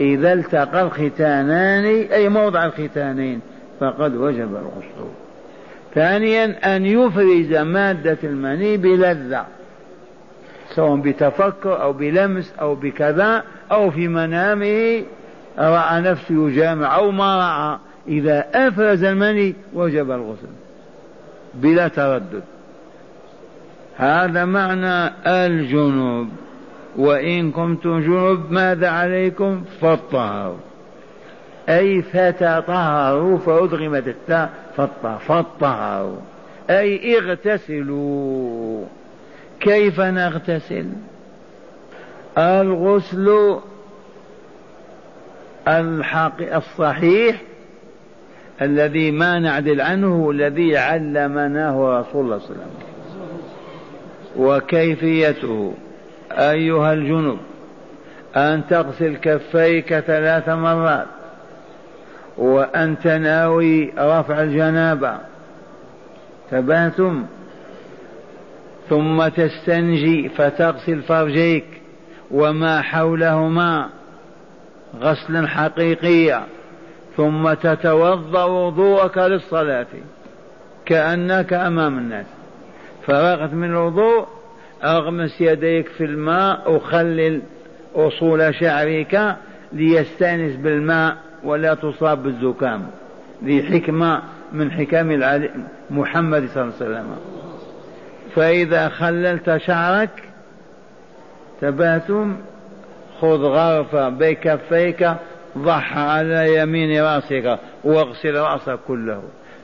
[0.00, 3.40] إذا التقى الختانان أي موضع الختانين
[3.80, 5.10] فقد وجب الغسل.
[5.94, 9.44] ثانيا أن يفرز مادة المني بلذة
[10.74, 15.02] سواء بتفكر أو بلمس أو بكذا أو في منامه
[15.58, 17.78] رأى نفسه يجامع أو ما رأى
[18.08, 20.48] إذا أفرز المني وجب الغسل.
[21.54, 22.42] بلا تردد.
[23.96, 26.28] هذا معنى الجنوب.
[26.96, 30.56] وإن كنتم جنوب ماذا عليكم؟ فالطهروا
[31.68, 34.50] أي فتطهروا فأدغمت التاء
[35.28, 36.16] فالطهروا
[36.70, 38.84] أي اغتسلوا.
[39.60, 40.86] كيف نغتسل؟
[42.38, 43.58] الغسل
[45.68, 47.42] الحق الصحيح
[48.62, 52.94] الذي ما نعدل عنه الذي علمناه رسول الله صلى الله عليه وسلم.
[54.36, 55.74] وكيفيته
[56.32, 57.38] أيها الجنب
[58.36, 61.06] أن تغسل كفيك ثلاث مرات
[62.38, 65.18] وأن تناوي رفع الجنابة
[66.50, 67.26] ثباتم
[68.88, 71.64] ثم تستنجي فتغسل فرجيك
[72.30, 73.88] وما حولهما
[75.00, 76.46] غسلا حقيقيا
[77.16, 79.86] ثم تتوضأ وضوءك للصلاة
[80.86, 82.26] كأنك أمام الناس.
[83.06, 84.26] فرغت من الوضوء
[84.84, 87.42] أغمس يديك في الماء وخلل
[87.94, 89.36] أصول شعرك
[89.72, 92.86] ليستأنس بالماء ولا تصاب بالزكام.
[93.44, 94.22] ذي حكمة
[94.52, 95.08] من حكم
[95.90, 97.16] محمد صلى الله عليه وسلم.
[98.34, 100.22] فإذا خللت شعرك
[101.60, 102.36] تباتم
[103.20, 105.10] خذ غرفة بكفيك
[105.58, 109.22] ضح على يمين رأسك واغسل رأسك كله.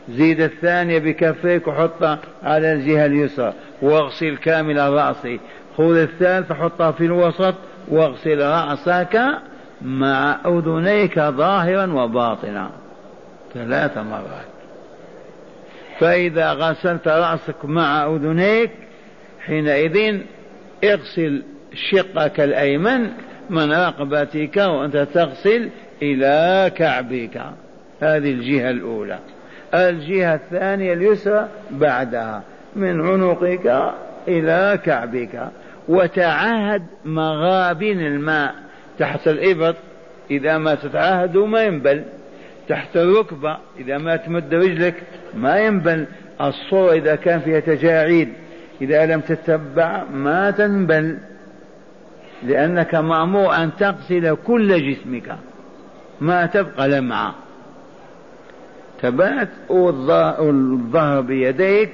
[0.09, 5.29] زيد الثانية بكفيك وحطها على الجهة اليسرى واغسل كامل الرأس.
[5.77, 7.55] خذ الثالث حطها في الوسط
[7.89, 9.21] واغسل رأسك
[9.83, 12.71] مع أذنيك ظاهرا وباطنا.
[13.55, 14.51] ثلاث مرات.
[15.99, 18.71] فإذا غسلت رأسك مع أذنيك
[19.47, 20.21] حينئذ
[20.85, 21.43] اغسل
[21.75, 23.11] شقك الأيمن
[23.51, 25.71] من رقبتك وأنت تغسل
[26.03, 27.43] إلى كعبك.
[28.01, 29.19] هذه الجهة الأولى.
[29.75, 32.43] الجهة الثانية اليسرى بعدها.
[32.77, 33.93] من عنقك
[34.29, 35.49] إلى كعبك.
[35.89, 38.55] وتعاهد مغابن الماء.
[38.99, 39.77] تحت الإبط
[40.31, 42.03] إذا ما تتعاهد ما ينبل.
[42.69, 44.95] تحت الركبة إذا ما تمد رجلك
[45.35, 46.07] ما ينبل.
[46.41, 48.29] الصورة إذا كان فيها تجاعيد
[48.83, 51.19] إذا لم تتبع ما تنبل.
[52.43, 55.37] لأنك مأمور أن تغسل كل جسمك
[56.21, 57.35] ما تبقى لمعة.
[59.03, 61.93] تبات والظهر بيديك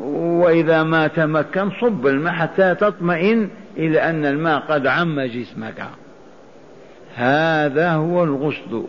[0.00, 5.82] وإذا ما تمكن صب الماء حتى تطمئن إلى أن الماء قد عم جسمك.
[7.14, 8.84] هذا هو الغسل.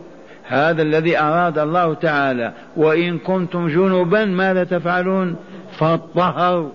[0.46, 2.52] هذا الذي أراد الله تعالى.
[2.76, 5.36] وإن كنتم جنبا ماذا تفعلون؟
[5.78, 6.70] فالطهر.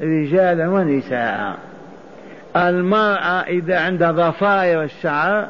[0.00, 1.73] رجالا ونساء.
[2.56, 5.48] المرأة إذا عندها ضفائر الشعر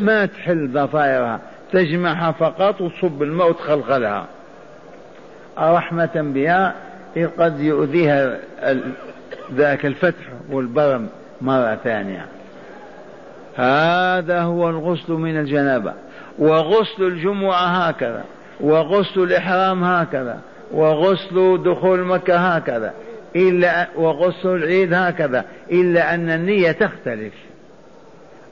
[0.00, 1.40] ما تحل ضفائرها
[1.72, 4.26] تجمعها فقط وتصب الماء وتخلخلها
[5.58, 6.74] رحمة بها
[7.38, 8.38] قد يؤذيها
[9.52, 11.08] ذاك الفتح والبرم
[11.40, 12.26] مرة ثانية.
[13.56, 15.92] هذا هو الغسل من الجنابة
[16.38, 18.24] وغسل الجمعة هكذا
[18.60, 20.38] وغسل الإحرام هكذا
[20.72, 22.92] وغسل دخول مكة هكذا.
[23.36, 27.34] إلا وغسل العيد هكذا إلا أن النية تختلف.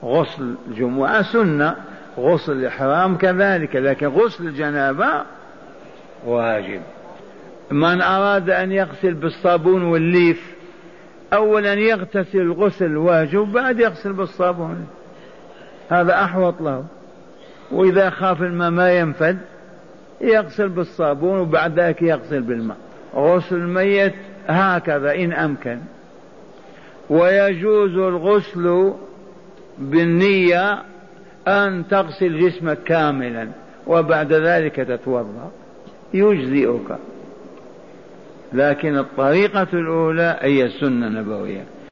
[0.05, 1.77] غسل الجمعة سنة
[2.19, 5.23] غسل الإحرام كذلك لكن غسل الجنابة
[6.27, 6.81] واجب.
[7.71, 10.55] من أراد أن يغسل بالصابون والليف
[11.33, 14.87] أولا يغتسل الغسل واجب بعد يغسل بالصابون.
[15.91, 16.85] هذا أحوط له.
[17.73, 19.39] وإذا خاف الماء ما ينفد
[20.21, 22.77] يغسل بالصابون وبعد ذلك يغسل بالماء.
[23.15, 24.15] غسل الميت
[24.47, 25.79] هكذا إن أمكن.
[27.11, 28.95] ويجوز الغسل
[29.79, 30.83] بالنية
[31.49, 33.49] أن تغسل جسمك كاملا
[33.87, 35.51] وبعد ذلك تتوضأ.
[36.15, 36.97] يجزئك.
[38.53, 41.65] لكن الطريقة الأولى هي السنة النبوية